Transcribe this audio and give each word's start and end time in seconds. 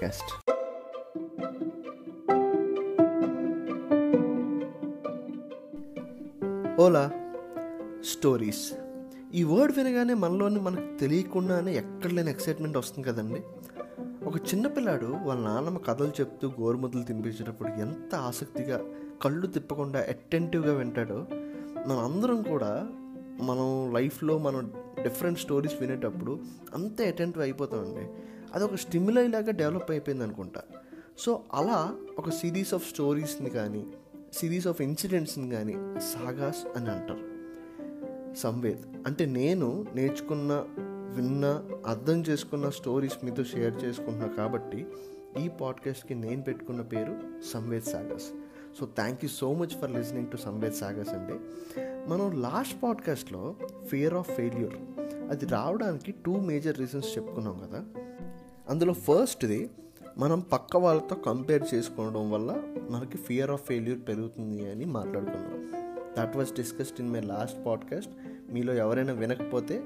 podcast. 0.00 0.30
Ola 6.80 7.10
stories 8.04 8.72
ఈ 9.34 9.42
word 9.42 9.78
వినగానే 9.78 10.14
మనలోని 10.14 10.60
మనకు 10.60 10.98
తెలియకుండానే 10.98 11.74
ఎక్కడ 11.74 12.12
లేని 12.12 12.30
ఎక్సైట్మెంట్ 12.30 12.76
వస్తుంది 12.76 13.08
కదండి? 13.08 13.42
ఒక 14.26 14.36
చిన్నపిల్లాడు 14.36 15.06
వాళ్ళ 15.06 15.40
నాన్నమ్మ 15.44 15.78
కథలు 15.78 16.08
చెప్తూ 16.08 16.52
గోరుముద్దలు 16.60 17.02
తినిపించేటప్పుడు 17.02 17.68
ఎంత 17.68 18.14
ఆసక్తిగా 18.14 18.80
కళ్ళు 19.22 19.46
తిప్పకుండా 19.46 19.98
అటెంటివ్గా 19.98 20.74
వింటాడో 20.74 21.26
మనం 21.86 21.98
అందరం 21.98 22.42
కూడా 22.42 22.86
మనం 23.42 23.94
లైఫ్లో 23.94 24.38
మనం 24.38 24.72
డిఫరెంట్ 25.02 25.38
స్టోరీస్ 25.38 25.74
వినేటప్పుడు 25.80 26.38
అంతే 26.74 27.06
అటెంటివ్ 27.08 27.44
అయిపోతామండి. 27.44 28.08
అది 28.54 28.64
ఒక 28.64 28.74
స్టిమ్యులై 28.74 29.26
లాగా 29.26 29.50
డెవలప్ 29.50 29.90
అయిపోయింది 29.90 30.24
అనుకుంటా 30.24 30.62
సో 31.18 31.40
అలా 31.54 31.96
ఒక 32.18 32.30
సిరీస్ 32.30 32.74
ఆఫ్ 32.74 32.88
స్టోరీస్ని 32.88 33.50
కానీ 33.50 33.86
సిరీస్ 34.34 34.66
ఆఫ్ 34.66 34.80
ఇన్సిడెంట్స్ని 34.80 35.50
కానీ 35.50 35.72
సాగాస్ 36.00 36.78
అని 36.78 36.90
అంటారు. 36.90 37.34
సంవేద్ 38.34 38.96
అంటే 39.06 39.26
నేను 39.26 39.86
నేర్చుకున్న 39.94 40.64
విన్న 41.16 41.64
అర్థం 41.86 42.22
చేసుకున్న 42.22 42.70
స్టోరీస్ 42.70 43.24
మీతో 43.24 43.44
షేర్ 43.44 43.84
చేసుకుంటున్నా 43.84 44.26
కాబట్టి 44.26 44.86
ఈ 45.38 45.48
పాడ్కాస్ట్కి 45.48 46.14
నేను 46.14 46.42
పెట్టుకున్న 46.42 46.80
పేరు 46.80 47.20
Samved 47.52 47.84
Sagars 47.84 48.24
so 48.80 48.86
thank 48.86 49.24
you 49.24 49.28
so 49.28 49.54
much 49.54 49.80
for 49.80 49.90
listening 49.90 50.26
to 50.26 50.36
Samved 50.36 50.74
Sagars 50.74 51.10
అండి. 51.10 51.34
మనం 52.10 52.42
లాస్ట్ 52.42 52.82
పాడ్కాస్ట్లో 52.82 53.56
ఫియర్ 53.88 54.14
ఆఫ్ 54.14 54.30
ఫెయిల్యూర్ 54.30 54.74
అది 55.30 55.46
రావడానికి 55.46 56.12
టూ 56.12 56.40
మేజర్ 56.40 56.78
రీజన్స్ 56.78 57.18
చెప్పుకున్నాం 57.18 57.58
కదా. 57.58 57.84
అందులో 58.68 58.92
ఫస్ట్ది 58.92 59.70
మనం 60.18 60.40
పక్క 60.40 60.76
వాళ్ళతో 60.76 61.16
కంపేర్ 61.16 61.74
చేసుకోవడం 61.74 62.30
వల్ల 62.30 62.62
మనకి 62.90 63.16
ఫియర్ 63.16 63.50
ఆఫ్ 63.50 63.64
ఫెయిల్యూర్ 63.64 63.98
పెరుగుతుంది 64.08 64.70
అని 64.70 64.84
మాట్లాడుకున్నాం. 64.84 65.70
That 66.18 66.36
was 66.36 66.54
discussed 66.54 67.00
in 67.00 67.10
my 67.10 67.20
last 67.20 67.66
podcast 67.66 68.10
మీలో 68.52 68.74
ఎవరైనా 68.74 69.12
వినకపోతే 69.12 69.84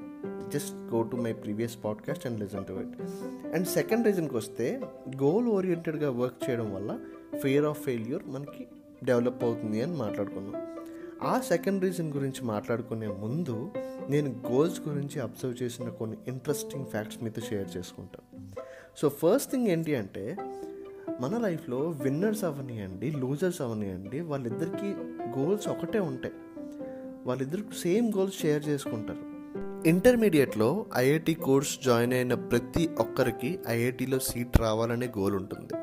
just 0.53 0.75
go 0.75 1.01
to 1.01 1.15
my 1.15 1.33
previous 1.33 1.77
podcast 1.83 2.27
and 2.27 2.39
listen 2.39 2.65
to 2.65 2.73
it 2.73 3.01
and 3.55 3.67
second 3.67 4.05
రీజన్కి 4.05 4.35
వస్తే 4.35 4.81
గోల్ 5.23 5.47
ఓరియంటెడ్గా 5.47 6.11
వర్క్ 6.11 6.49
చేయడం 6.49 6.73
వల్ల 6.73 6.99
ఫియర్ 7.39 7.65
ఆఫ్ 7.65 7.81
ఫెయిల్యూర్ 7.81 8.23
మనకి 8.25 8.67
డెవలప్ 9.03 9.43
అవుతుంది 9.43 9.81
అని 9.81 9.95
మాట్లాడుకున్నాం. 9.95 10.75
ఆ 11.21 11.39
సెకండ్ 11.39 11.83
రీజన్ 11.83 12.13
గురించి 12.13 12.43
మాట్లాడుకునే 12.43 13.07
ముందు 13.07 13.71
నేను 14.09 14.35
గోల్స్ 14.51 14.81
గురించి 14.87 15.19
అబ్జర్వ్ 15.19 15.63
చేసిన 15.63 15.89
కొన్ని 15.89 16.17
ఇంట్రెస్టింగ్ 16.27 16.85
ఫ్యాక్ట్స్ 16.85 17.23
మీతో 17.23 17.41
షేర్ 17.41 17.77
చేసుకుంటాను 17.77 18.39
సో 18.97 19.09
ఫస్ట్ 19.09 19.51
థింగ్ 19.51 19.67
ఏంటి 19.67 19.95
అంటే 19.95 20.37
మన 21.21 21.37
లైఫ్లో 21.37 21.77
విన్నర్స్ 21.77 22.43
అవనియండి 22.43 23.11
లూజర్స్ 23.11 23.61
అవనియండి 23.61 24.21
వాళ్ళిద్దరికీ 24.21 24.87
గోల్స్ 25.39 25.67
ఒకటే 25.67 25.99
ఉంటాయి. 25.99 26.33
వాళ్ళిద్దరు 27.25 27.63
సేమ్ 27.83 28.11
గోల్స్ 28.17 28.39
షేర్ 28.39 28.67
చేసుకుంటారు. 28.67 29.29
ఇంటర్మీడియట్లో 29.87 30.85
ఐఐటి 30.97 31.33
కోర్స్ 31.33 31.79
జాయిన్ 31.85 32.13
అయిన 32.13 32.33
ప్రతి 32.33 32.89
ఒక్కరికి 32.99 33.59
ఐఐటిలో 33.67 34.19
సీట్ 34.19 34.57
రావాలనే 34.57 35.07
గోల్ 35.17 35.35
ఉంటుంది. 35.35 35.73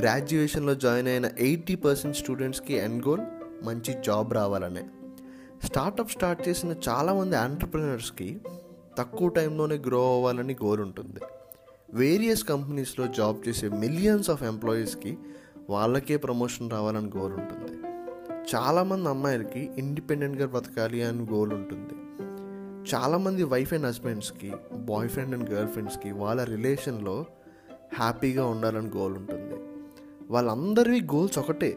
గ్రాడ్యుయేషన్లో 0.00 0.74
జాయిన్ 0.74 1.08
అయిన 1.08 1.30
ఎయిటీ 1.38 1.74
పర్సెంట్ 1.74 2.16
స్టూడెంట్స్కి 2.16 2.74
ఎండ్ 2.74 3.06
గోల్ 3.06 3.20
మంచి 3.64 3.94
జాబ్ 4.06 4.34
రావాలనే. 4.34 4.88
స్టార్టప్ 5.64 6.10
స్టార్ట్ 6.10 6.48
చేసిన 6.48 6.74
చాలామంది 6.88 7.36
ఆంటర్ప్రినర్స్కి 7.36 8.40
తక్కువ 8.98 9.28
టైంలోనే 9.28 9.74
గ్రో 9.74 10.16
అవ్వాలని 10.16 10.56
గోల్ 10.64 10.80
ఉంటుంది. 10.80 11.20
వేరియస్ 11.94 12.44
కంపెనీస్లో 12.44 13.06
జాబ్ 13.06 13.48
చేసే 13.48 13.68
మిలియన్స్ 13.68 14.30
ఆఫ్ 14.30 14.42
ఎంప్లాయీస్కి 14.42 15.18
వాళ్ళకే 15.70 16.16
ప్రమోషన్ 16.16 16.70
రావాలని 16.70 17.10
గోల్ 17.18 17.32
ఉంటుంది. 17.32 17.72
చాలామంది 18.54 19.08
అమ్మాయిలకి 19.08 19.70
ఇండిపెండెంట్గా 19.78 20.46
బ్రతకాలి 20.46 21.02
అని 21.02 21.26
గోల్ 21.32 21.52
ఉంటుంది. 21.52 21.94
చాలామంది 22.94 23.42
వైఫ్ 23.42 23.72
అండ్ 23.72 23.86
హస్బెండ్స్కి 23.86 24.52
బాయ్ 24.72 25.08
ఫ్రెండ్ 25.08 25.36
అండ్ 25.36 25.50
గర్ల్ 25.50 25.68
ఫ్రెండ్స్కి 25.68 26.10
వాళ్ళ 26.10 26.44
రిలేషన్లో 26.44 27.24
హ్యాపీగా 27.94 28.46
ఉండాలని 28.46 28.88
గోల్ 28.88 29.16
ఉంటుంది. 29.16 29.54
వాళ్ళందరివి 30.30 31.00
గోల్స్ 31.00 31.38
ఒకటే 31.38 31.76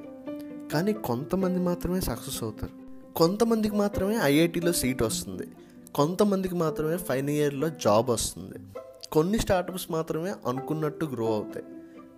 కానీ 0.73 0.93
కొంతమంది 0.93 1.59
మాత్రమే 1.59 2.01
సక్సెస్ 2.01 2.43
అవుతారు. 2.43 2.85
కొంతమందికి 3.13 3.75
మాత్రమే 3.75 4.19
ఐఐటిలో 4.21 4.73
సీట్ 4.73 5.03
వస్తుంది. 5.03 5.47
కొంతమందికి 5.95 6.55
మాత్రమే 6.55 6.97
ఫైనల్ 6.97 7.29
ఇయర్లో 7.29 7.69
జాబ్ 7.69 8.09
వస్తుంది. 8.09 8.79
కొన్ని 9.15 9.39
స్టార్టప్స్ 9.39 9.91
మాత్రమే 9.91 10.35
అనుకున్నట్టు 10.47 11.05
గ్రో 11.05 11.25
అవుతాయి. 11.25 11.65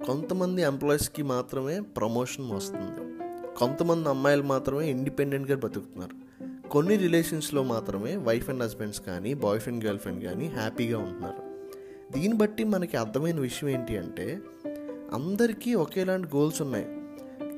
కొంతమంది 0.05 0.61
ఎంప్లాయీస్కి 0.61 1.23
మాత్రమే 1.23 1.79
ప్రమోషన్ 1.79 2.51
వస్తుంది. 2.51 3.17
కొంతమంది 3.57 4.09
అమ్మాయిలు 4.09 4.43
మాత్రమే 4.43 4.89
ఇండిపెండెంట్గా 4.89 5.57
బతుకుతున్నారు. 5.57 6.27
కొన్ని 6.69 6.95
రిలేషన్స్లో 6.95 7.63
మాత్రమే 7.63 8.15
వైఫ్ 8.15 8.49
అండ్ 8.49 8.63
హస్బెండ్స్ 8.63 9.01
కానీ 9.01 9.33
బాయ్ 9.33 9.59
ఫ్రెండ్ 9.59 9.85
గర్ల్ 9.85 9.99
ఫ్రెండ్ 9.99 10.23
కానీ 10.23 10.47
హ్యాపీగా 10.47 10.99
ఉంటున్నారు. 10.99 11.69
దీన్ని 12.11 12.37
బట్టి 12.37 12.63
మనకి 12.63 12.97
అర్థమైన 12.97 13.39
విషయం 13.39 13.69
ఏంటి 13.69 13.97
అంటే 13.97 14.39
అందరికీ 15.13 15.73
ఒకేలాంటి 15.73 16.35
గోల్స్ 16.35 16.61
ఉన్నాయి. 16.61 16.87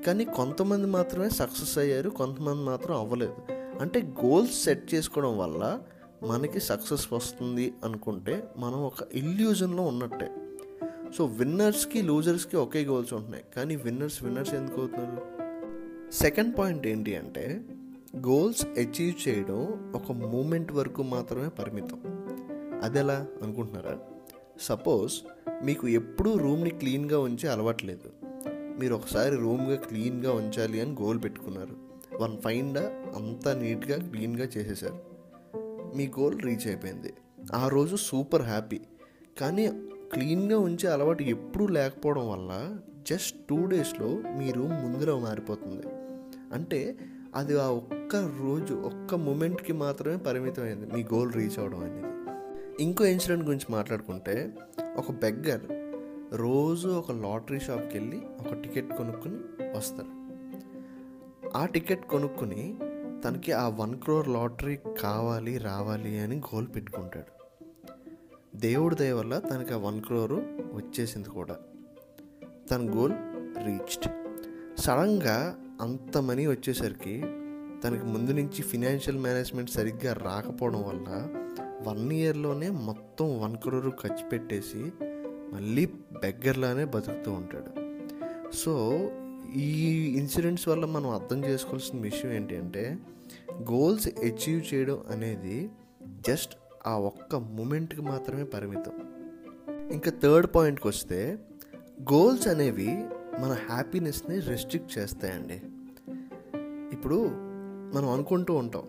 కానీ 0.01 0.25
కొంతమంది 0.25 0.87
మాత్రమే 0.87 1.29
సక్సెస్ 1.29 1.77
అయ్యారు 1.77 2.09
కొంతమంది 2.09 2.63
మాత్రం 2.63 2.97
అవ్వలేదు. 2.97 3.35
అంటే 3.81 4.13
గోల్స్ 4.25 4.63
సెట్ 4.63 4.93
చేసుకోవడం 4.93 5.37
వల్ల 5.37 5.79
మనకి 6.23 6.59
సక్సెస్ 6.59 7.13
వస్తుంది 7.13 7.73
అనుకుంటే 7.83 8.43
మనం 8.57 8.83
ఒక 8.83 9.13
ఇల్యూజన్లో 9.13 9.83
ఉన్నట్టే. 9.83 10.31
సో 11.17 11.25
విన్నర్స్కి 11.25 12.01
లూజర్స్కి 12.01 12.57
ఒకే 12.57 12.85
గోల్స్ 12.85 13.13
ఉంటున్నాయి. 13.13 13.43
కానీ 13.55 13.75
విన్నర్స్ 13.75 14.23
విన్నర్స్ 14.23 14.53
ఎందుకు 14.53 14.79
అవుతున్నారు? 14.79 15.21
సెకండ్ 16.11 16.57
పాయింట్ 16.57 16.87
ఏంటి 16.87 17.15
అంటే 17.15 17.61
గోల్స్ 18.17 18.65
అచీవ్ 18.65 19.29
చేయడం 19.29 19.91
ఒక 19.95 20.11
మూమెంట్ 20.11 20.71
వరకు 20.71 21.03
మాత్రమే 21.03 21.47
పరిమితం. 21.47 22.01
అదెలా 22.83 23.27
అనుకుంటున్నారా? 23.43 23.99
సపోజ్ 24.61 25.13
మీకు 25.65 25.87
ఎప్పుడూ 25.87 26.37
రూమ్ని 26.37 26.69
క్లీన్గా 26.69 27.19
ఉంచి 27.19 27.49
అలవాట్లేదు 27.49 28.11
మీరు 28.79 28.95
ఒకసారి 28.95 29.35
రూమ్గా 29.35 29.75
క్లీన్గా 29.75 30.31
ఉంచాలి 30.31 30.81
అని 30.81 30.91
గోల్ 30.91 31.23
పెట్టుకున్నారు. 31.23 31.75
వన్ 32.17 32.37
ఫైండ్ 32.37 32.77
అంతా 33.15 33.61
నీట్గా 33.61 34.09
క్లీన్గా 34.09 34.45
చేసేసారు. 34.57 35.18
మీ 35.95 36.07
గోల్ 36.07 36.41
రీచ్ 36.41 36.67
అయిపోయింది. 36.67 37.13
ఆ 37.53 37.67
రోజు 37.67 37.95
సూపర్ 37.95 38.41
హ్యాపీ 38.41 38.81
కానీ 39.41 39.67
క్లీన్గా 40.13 40.59
ఉంచే 40.59 40.89
అలవాటు 40.89 41.23
ఎప్పుడూ 41.23 41.67
లేకపోవడం 41.67 42.29
వల్ల 42.29 42.77
జస్ట్ 43.09 43.37
టూ 43.49 43.65
డేస్లో 43.65 44.07
మీ 44.07 44.51
రూమ్ 44.51 44.83
ముందులో 44.83 45.19
మారిపోతుంది. 45.19 45.87
అంటే 46.53 46.97
అది 47.35 47.59
ఆ 47.59 47.65
ఒక్క 47.65 48.15
రోజు 48.15 48.73
ఒక్క 48.73 49.15
మూమెంట్కి 49.15 49.73
మాత్రమే 49.73 50.17
పరిమితమైంది 50.17 50.85
మీ 50.85 51.03
గోల్ 51.03 51.33
రీచ్ 51.33 51.59
అవ్వడం 51.59 51.79
అనేది. 51.79 52.05
ఇంకో 52.83 53.05
ఇన్సిడెంట్ 53.05 53.45
గురించి 53.45 53.65
మాట్లాడుకుంటే 53.69 54.53
ఒక 54.97 55.11
బెగ్గర్ 55.11 55.61
రోజు 56.33 56.87
ఒక 56.87 57.11
లాటరీ 57.11 57.59
షాప్కి 57.59 57.97
వెళ్ళి 57.97 58.17
ఒక 58.39 58.53
టికెట్ 58.53 58.89
కొనుక్కొని 58.89 59.35
వస్తారు 59.77 60.19
ఆ 61.57 61.65
టికెట్ 61.65 62.01
కొనుక్కొని 62.01 62.75
తనకి 63.23 63.51
ఆ 63.51 63.67
వన్ 63.67 63.95
క్రోర్ 63.95 64.27
లాటరీ 64.27 64.79
కావాలి 65.01 65.57
రావాలి 65.57 66.19
అని 66.19 66.35
గోల్ 66.35 66.67
పెట్టుకుంటాడు. 66.75 67.39
దేవుడి 68.57 68.95
దయ 68.95 69.11
వల్ల 69.11 69.39
తనకి 69.39 69.73
ఆ 69.73 69.77
వన్ 69.77 70.01
క్రోరు 70.01 70.35
వచ్చేసింది 70.73 71.29
కూడా. 71.29 71.55
తన 72.71 72.97
గోల్ 72.97 73.13
రీచ్డ్. 73.65 74.11
సడన్గా 74.79 75.55
అంత 75.81 76.17
మనీ 76.17 76.47
వచ్చేసరికి 76.47 77.21
తనకి 77.83 78.05
ముందు 78.05 78.31
నుంచి 78.31 78.61
ఫినాన్షియల్ 78.61 79.19
మేనేజ్మెంట్ 79.19 79.69
సరిగ్గా 79.69 80.13
రాకపోవడం 80.13 80.83
వల్ల 80.83 81.27
వన్ 81.87 82.13
ఇయర్లోనే 82.13 82.69
మొత్తం 82.69 83.41
వన్ 83.41 83.57
క్రోర్ 83.57 83.89
ఖర్చు 84.01 84.29
పెట్టేసి 84.29 84.91
మళ్ళీ 85.53 85.85
బెగ్గర్లానే 85.85 86.85
బతుకుతూ 86.85 87.31
ఉంటాడు. 87.31 87.89
సో 88.51 88.99
ఈ 89.55 90.03
ఇన్సిడెంట్స్ 90.17 90.67
వల్ల 90.67 90.85
మనం 90.85 91.09
అర్థం 91.09 91.45
చేసుకోవాల్సిన 91.45 91.99
విషయం 91.99 92.31
ఏంటి 92.31 92.57
అంటే 92.57 92.97
గోల్స్ 93.53 94.07
అచీవ్ 94.07 94.73
చేయడం 94.73 95.03
అనేది 95.09 95.69
జస్ట్ 96.27 96.55
ఆ 96.87 96.97
ఒక్క 96.97 97.35
మూమెంట్కి 97.35 98.01
మాత్రమే 98.01 98.43
పరిమితం. 98.43 98.91
ఇంకా 99.91 100.11
థర్డ్ 100.23 100.47
పాయింట్కి 100.55 100.87
వస్తే 100.87 101.37
గోల్స్ 102.01 102.47
అనేవి 102.47 102.87
మన 103.39 103.57
హ్యాపీనెస్ని 103.69 104.39
రెస్ట్రిక్ట్ 104.39 104.97
చేస్తాయండి. 104.97 105.61
ఇప్పుడు 106.93 107.29
మనం 107.95 108.09
అనుకుంటూ 108.09 108.53
ఉంటాం 108.53 108.83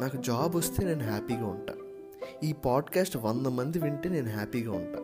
నాకు 0.00 0.16
జాబ్ 0.16 0.56
వస్తే 0.56 0.84
నేను 0.84 1.04
హ్యాపీగా 1.04 1.46
ఉంటా. 1.46 1.74
ఈ 2.44 2.52
పాడ్కాస్ట్ 2.52 3.16
వంద 3.16 3.46
మంది 3.46 3.78
వింటే 3.78 4.08
నేను 4.08 4.30
హ్యాపీగా 4.30 4.72
ఉంటా. 4.72 4.98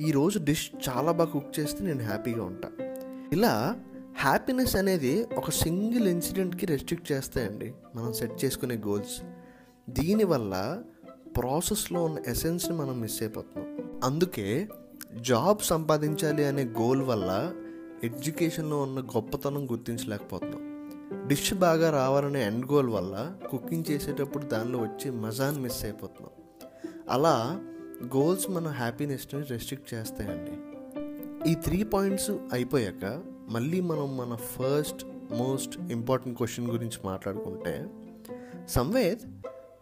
ఈరోజు 0.00 0.38
డిష్ 0.38 0.70
చాలా 0.88 1.12
బాగా 1.12 1.30
కుక్ 1.30 1.58
చేస్తే 1.60 1.84
నేను 1.84 2.04
హ్యాపీగా 2.04 2.44
ఉంటా. 2.44 2.70
ఇలా 3.32 3.80
హ్యాపీనెస్ 4.18 4.76
అనేది 4.76 5.26
ఒక 5.36 5.50
సింగిల్ 5.50 6.08
ఇన్సిడెంట్కి 6.08 6.66
రెస్ట్రిక్ట్ 6.66 7.12
చేస్తాయండి. 7.12 7.74
మనం 7.94 8.12
సెట్ 8.12 8.44
చేసుకునే 8.44 8.74
గోల్స్ 8.76 9.22
దీనివల్ల 9.90 10.82
ప్రాసెస్లో 11.36 12.04
ఉన్న 12.04 12.18
ఎసెన్స్ని 12.26 12.76
మనం 12.76 13.00
మిస్ 13.00 13.22
అయిపోతున్నాం. 13.22 14.00
అందుకే 14.04 14.68
జాబ్ 15.20 15.58
సంపాదించాలి 15.60 16.44
అనే 16.44 16.64
గోల్ 16.64 17.02
వల్ల 17.02 17.54
ఎడ్యుకేషన్లో 18.04 18.82
ఉన్న 18.82 19.00
గొప్పతనం 19.00 19.70
గుర్తించలేకపోతున్నాం. 19.70 20.90
డిష్ 21.28 21.54
బాగా 21.54 21.90
రావాలనే 21.90 22.46
ఎండ్ 22.46 22.72
గోల్ 22.72 22.88
వల్ల 22.88 23.36
కుకింగ్ 23.50 23.84
చేసేటప్పుడు 23.90 24.44
దానిలో 24.44 24.78
వచ్చే 24.78 25.10
మజాని 25.10 25.58
మిస్ 25.58 25.84
అయిపోతున్నాం. 25.84 26.30
అలా 27.10 27.60
గోల్స్ 28.16 28.50
మన 28.50 28.68
హ్యాపీనెస్ని 28.68 29.42
రెస్ట్రిక్ట్ 29.42 29.94
చేస్తాయండి. 29.94 30.75
ఈ 31.46 31.54
త్రీ 31.54 31.82
పాయింట్స్ 31.82 32.30
అయిపోయాక 32.30 33.22
మళ్ళీ 33.50 33.80
మనం 33.80 34.16
మన 34.16 34.34
ఫస్ట్ 34.34 35.06
మోస్ట్ 35.32 35.78
ఇంపార్టెంట్ 35.90 36.38
క్వశ్చన్ 36.38 36.70
గురించి 36.70 36.98
మాట్లాడుకుంటే 37.04 37.90
సంవేద్ 38.68 39.20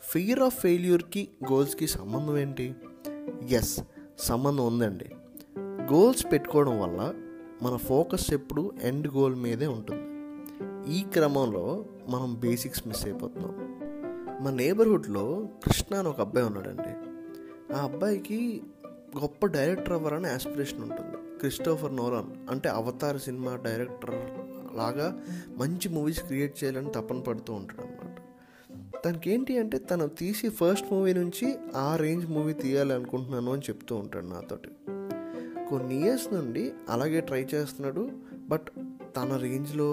ఫియర్ 0.03 0.41
ఆఫ్ 0.41 0.59
ఫెయిల్యూర్కి 0.59 1.29
గోల్స్కి 1.53 1.87
సంబంధం 1.87 2.39
ఏంటి? 2.39 2.75
ఎస్ 3.49 3.81
సంబంధం 4.19 4.67
ఉందండి. 4.67 5.05
గోల్స్ 5.61 6.27
పెట్టుకోవడం 6.33 6.81
వల్ల 6.81 7.15
మన 7.63 7.77
ఫోకస్ 7.77 8.33
ఎప్పుడు 8.33 8.73
ఎండ్ 8.83 9.09
గోల్ 9.09 9.35
మీదే 9.35 9.67
ఉంటుంది. 9.67 10.15
ఈ 10.97 11.03
క్రమంలో 11.03 11.87
మనం 12.09 12.35
బేసిక్స్ 12.35 12.89
మిస్ 12.89 13.07
అయిపోతున్నాం. 13.07 13.81
మా 14.45 14.51
నేబర్హుడ్లో 14.51 15.49
కృష్ణ 15.65 15.97
అని 15.97 16.09
ఒక 16.09 16.21
అబ్బాయి 16.21 16.47
ఉన్నాడండి. 16.47 16.93
ఆ 17.75 17.85
అబ్బాయికి 17.85 18.63
గొప్ప 19.21 19.47
డైరెక్టర్ 19.47 19.93
అవ్వాలని 19.93 20.29
ఆస్పిరేషన్ 20.29 20.83
ఉంటుంది. 20.83 21.24
క్రిస్టోఫర్ 21.45 21.97
నోలాన్ 21.97 22.31
అంటే 22.51 22.69
అవతార్ 22.69 23.19
సినిమా 23.19 23.53
డైరెక్టర్ 23.57 24.15
లాగా 24.77 25.07
మంచి 25.57 25.89
మూవీస్ 25.89 26.21
క్రియేట్ 26.23 26.55
చేయాలని 26.65 26.91
తపన 26.93 27.19
పడుతూ 27.21 27.53
ఉంటాడు 27.53 27.81
అనమాట 27.81 28.17
తనకి 29.05 29.31
ఏంటి 29.31 29.59
అంటే 29.59 29.79
తను 29.79 30.07
తీసి 30.09 30.49
ఫస్ట్ 30.49 30.87
మూవీ 30.93 31.13
నుంచి 31.13 31.55
ఆ 31.77 31.97
రేంజ్ 31.97 32.27
మూవీ 32.27 32.53
తీయాలనుకుంటున్నాను 32.53 33.53
అని 33.53 33.63
చెప్తూ 33.63 33.97
ఉంటాడు 33.97 34.27
నాతోటి. 34.27 34.71
కొన్ని 35.71 35.97
ఇయర్స్ 36.07 36.35
నుండి 36.35 36.73
అలాగే 36.89 37.21
ట్రై 37.21 37.43
చేస్తున్నాడు 37.55 38.11
బట్ 38.49 38.69
తన 39.17 39.37
రేంజ్లో 39.37 39.89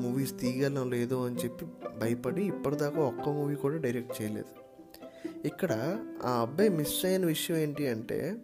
మూవీస్ 0.00 0.34
తీయగలం 0.40 0.90
లేదో 0.90 1.26
అని 1.26 1.36
చెప్పి 1.36 1.66
భయపడి 2.00 2.44
ఇప్పటిదాకా 2.44 3.02
ఒక్క 3.02 3.28
మూవీ 3.28 3.54
కూడా 3.54 3.78
డైరెక్ట్ 3.78 4.22
చేయలేదు. 4.22 4.52
ఇక్కడ 5.44 5.72
ఆ 6.24 6.30
అబ్బాయి 6.40 6.68
మిస్ 6.68 7.04
అయిన 7.04 7.26
విషయం 7.26 7.56
ఏంటి 7.56 7.86
అంటే 7.88 8.36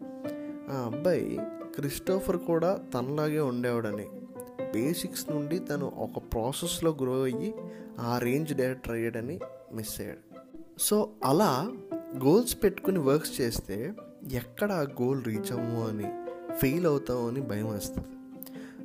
ఆ 0.70 0.76
అబ్బాయి 0.94 1.38
క్రిస్టోఫర్ 1.80 2.36
కూడా 2.36 2.78
తనలాగే 2.94 3.40
ఉండేవాడని. 3.40 4.06
బేసిక్స్ 4.74 5.30
నుండి 5.30 5.58
తను 5.58 5.92
ఒక 5.96 6.18
ప్రాసెస్లో 6.18 6.96
గ్రో 7.02 7.22
అయ్యి 7.22 7.54
ఆ 8.00 8.18
రేంజ్ 8.18 8.54
డైరెక్టర్ 8.54 8.92
అయ్యాడని 8.92 9.40
మిస్ 9.72 10.00
అయ్యాడు. 10.00 10.38
సో 10.78 11.08
అలా 11.24 11.72
గోల్స్ 12.24 12.56
పెట్టుకుని 12.62 12.98
వర్క్స్ 12.98 13.40
చేస్తే 13.40 13.92
ఎక్కడ 14.32 14.72
ఆ 14.72 14.80
గోల్ 14.80 15.24
రీచ్ 15.24 15.52
అవ్వము 15.52 15.88
అని 15.88 16.06
ఫెయిల్ 16.54 16.86
అవుతాము 16.86 17.28
అని 17.28 17.40
భయం 17.40 17.72
వేస్తుంది. 17.72 18.08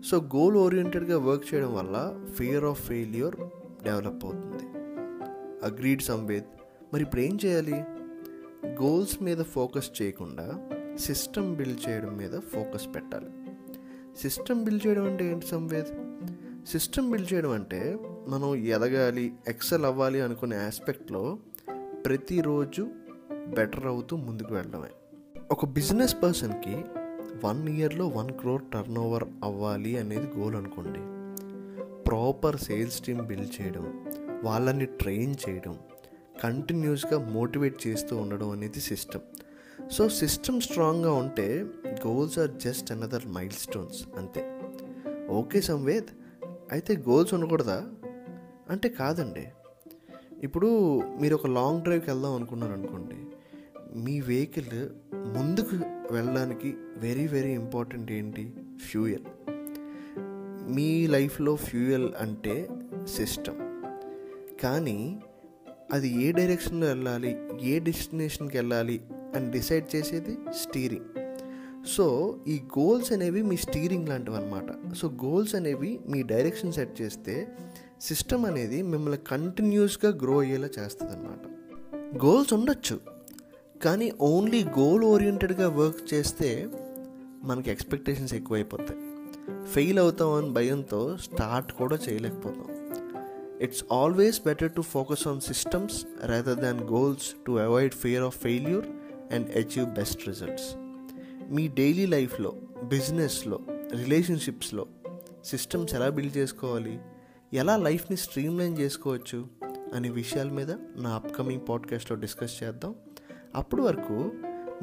సో 0.05 0.17
గోల్ 0.17 0.55
ఓరియంటెడ్గా 0.55 1.19
వర్క్ 1.19 1.53
చేయడం 1.53 1.75
వల్ల 1.75 2.25
ఫియర్ 2.33 2.63
ఆఫ్ 2.63 2.87
ఫెయిల్యూర్ 2.87 3.35
డెవలప్ 3.83 4.25
అవుతుంది. 4.25 4.63
అగ్రీడ్ 5.65 6.01
సంవేద్ 6.01 6.45
మరి 6.93 7.03
ఇప్పుడు 7.03 7.21
ఏం 7.21 7.39
చేయాలి? 7.45 7.83
గోల్స్ 8.67 9.23
మీద 9.23 9.37
ఫోకస్ 9.37 10.01
చేయకుండా 10.01 10.69
సిస్టమ్ 10.99 11.55
బిల్డ్ 11.55 11.89
చేయడం 11.89 12.17
మీద 12.17 12.39
ఫోకస్ 12.39 12.95
పెట్టాలి. 12.95 13.25
సిస్టమ్ 14.21 14.63
బిల్డ్ 14.63 14.87
చేయడం 14.87 15.05
అంటే 15.05 15.25
ఏంటి 15.25 15.47
సంవేద్? 15.47 15.87
సిస్టమ్ 16.65 17.11
బిల్డ్ 17.11 17.33
చేయడం 17.33 17.51
అంటే 17.51 17.97
మనం 18.27 18.55
ఎదగాలి 18.55 19.33
ఎక్సెల్ 19.47 19.85
అవ్వాలి 19.85 20.21
అనుకునే 20.21 20.55
ఆస్పెక్ట్లో 20.55 21.37
ప్రతిరోజు 22.05 22.87
బెటర్ 23.31 23.87
అవుతూ 23.87 24.15
ముందుకు 24.15 24.53
వెళ్ళడమే. 24.53 24.89
ఒక 25.51 25.65
బిజినెస్ 25.65 26.15
పర్సన్కి 26.23 26.83
వన్ 27.45 27.69
ఇయర్లో 27.69 28.07
వన్ 28.07 28.31
క్రోర్ 28.31 28.61
టర్న్ 28.73 28.97
ఓవర్ 28.97 29.23
అవ్వాలి 29.43 29.97
అనేది 29.97 30.27
గోల్ 30.37 30.55
అనుకోండి. 30.55 30.99
ప్రాపర్ 32.03 32.57
సేల్స్ 32.57 32.99
టీమ్ 32.99 33.21
బిల్డ్ 33.21 33.61
చేయడం 33.61 34.05
వాళ్ళని 34.43 34.85
ట్రైన్ 34.85 35.35
చేయడం 35.49 35.79
కంటిన్యూస్గా 36.43 37.29
మోటివేట్ 37.29 37.87
చేస్తూ 37.87 38.17
ఉండడం 38.17 38.49
అనేది 38.49 38.79
సిస్టమ్. 38.79 39.21
సో 39.91 40.09
సిస్టమ్ 40.09 40.61
స్ట్రాంగ్గా 40.61 41.11
ఉంటే 41.11 41.65
goals 42.07 42.39
are 42.39 42.51
just 42.51 42.91
another 42.91 43.27
milestones 43.51 44.07
అంతే 44.17 44.43
ఓకే 45.29 45.61
సంవేద్ 45.61 46.09
అయితే 46.71 46.95
గోల్స్ 46.95 47.33
ఉండకూడదా 47.33 47.85
అంటే 48.69 48.89
కాదండి 48.89 49.47
ఇప్పుడు 50.43 50.69
మీరు 51.21 51.35
ఒక 51.35 51.47
లాంగ్ 51.47 51.81
డ్రైవ్కి 51.81 52.09
వెళ్దాం 52.09 52.33
అనుకున్నారు 52.35 52.73
అనుకోండి 52.73 53.19
మీ 53.95 54.19
వెహికల్ 54.19 54.89
ముందుకు 55.37 55.75
వెళ్ళడానికి 56.13 56.75
వెరీ 56.97 57.27
వెరీ 57.27 57.51
ఇంపార్టెంట్ 57.51 58.11
ఏంటి 58.11 58.53
ఫ్యూయల్ 58.77 59.27
మీ 60.69 61.07
లైఫ్లో 61.07 61.55
ఫ్యూయల్ 61.55 62.13
అంటే 62.19 62.67
సిస్టమ్ 63.07 63.61
కానీ 64.63 65.19
అది 65.93 66.27
ఏ 66.27 66.31
డైరెక్షన్లో 66.31 66.87
వెళ్ళాలి 66.87 67.37
ఏ 67.63 67.79
డెస్టినేషన్కి 67.79 68.57
వెళ్ళాలి 68.57 69.01
అండ్ 69.35 69.51
డిసైడ్ 69.51 69.95
చేసేది 69.95 70.37
స్టీరింగ్ 70.51 71.05
సో 71.87 72.35
ఈ 72.47 72.61
గోల్స్ 72.79 73.11
అనేవి 73.11 73.43
మీ 73.43 73.57
స్టీరింగ్ 73.57 74.09
లాంటివి 74.09 74.37
అనమాట 74.37 74.95
సో 74.95 75.07
గోల్స్ 75.07 75.55
అనేవి 75.55 75.99
మీ 76.07 76.23
డైరెక్షన్ 76.23 76.73
సెట్ 76.73 77.01
చేస్తే 77.01 77.47
సిస్టమ్ 78.01 78.45
అనేది 78.45 78.81
మిమ్మల్ని 78.81 79.19
కంటిన్యూస్గా 79.27 80.11
గ్రో 80.11 80.39
అయ్యేలా 80.39 80.69
చేస్తుంది 80.79 81.11
అనమాట 81.11 81.55
గోల్స్ 82.25 82.53
ఉండొచ్చు 82.53 82.99
కానీ 83.83 84.13
ఓన్లీ 84.21 84.63
గోల్ 84.63 85.03
ఓరియంటెడ్గా 85.03 85.69
వర్క్ 85.69 86.13
చేస్తే 86.13 86.69
మనకి 87.43 87.71
ఎక్స్పెక్టేషన్స్ 87.71 88.33
ఎక్కువైపోతాయి. 88.33 88.99
ఫెయిల్ 89.65 89.99
అవుతాం 89.99 90.31
అని 90.31 90.49
భయంతో 90.49 91.17
స్టార్ట్ 91.17 91.71
కూడా 91.71 91.99
చేయలేకపోతాం. 92.09 92.67
It's 93.61 93.83
always 93.91 94.41
better 94.45 94.71
to 94.71 94.81
focus 94.81 95.27
on 95.27 95.41
systems 95.41 96.05
rather 96.25 96.59
than 96.59 96.81
goals 96.81 97.45
to 97.47 97.51
avoid 97.51 97.93
fear 97.93 98.23
of 98.23 98.39
failure 98.39 98.85
and 99.31 99.55
achieve 99.55 99.85
best 99.85 100.27
results 100.27 100.75
me 101.51 101.67
daily 101.67 102.05
లైఫ్లో 102.05 102.53
బిజినెస్లో 102.83 103.59
రిలేషన్షిప్స్లో 103.69 104.87
సిస్టమ్స్ 105.45 105.93
ఎలా 105.93 106.09
బిల్డ్ 106.09 106.37
చేసుకోవాలి? 106.37 106.99
ఎలా 107.53 107.77
లైఫ్ని 107.77 108.17
స్ట్రీమ్లైన్ 108.17 108.77
చేసుకోవచ్చు? 108.77 109.47
అనే 109.93 110.09
విషయాల 110.09 110.49
మీద 110.49 110.71
నా 110.71 111.09
అప్కమింగ్ 111.09 111.61
పాడ్కాస్ట్లో 111.69 112.17
డిస్కస్ 112.17 112.63
చేద్దాం. 112.63 112.95
అప్పటి 113.55 113.81
వరకు 113.81 114.31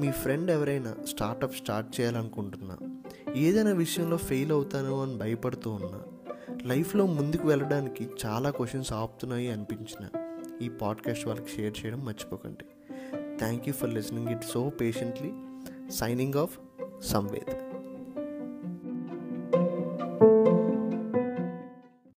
మీ 0.00 0.10
ఫ్రెండ్ 0.10 0.50
ఎవరైనా 0.50 0.96
స్టార్టప్ 1.08 1.54
స్టార్ట్ 1.54 2.00
చేయాలనుకుంటున్నా 2.00 2.76
ఏదైనా 3.34 3.72
విషయంలో 3.72 4.16
ఫెయిల్ 4.16 4.52
అవుతానో 4.52 5.02
అని 5.02 5.16
భయపడుతూ 5.16 5.70
ఉన్నా 5.70 6.00
లైఫ్లో 6.64 7.06
ముందుకు 7.06 7.48
వెళ్ళడానికి 7.48 8.08
చాలా 8.26 8.50
క్వశ్చన్స్ 8.50 8.92
ఆపుతున్నాయి 8.92 9.50
అనిపించిన 9.50 10.08
ఈ 10.62 10.68
పాడ్కాస్ట్ 10.68 11.26
వాళ్ళకి 11.26 11.48
షేర్ 11.48 11.84
చేయడం 11.84 12.04
మర్చిపోకండి. 12.04 12.64
Thank 13.42 13.66
you 13.66 13.72
for 13.72 13.88
listening 13.88 14.28
it 14.28 14.44
so 14.44 14.70
patiently. 14.70 15.34
Signing 15.88 16.36
off, 16.36 16.60
Samved. 17.00 17.61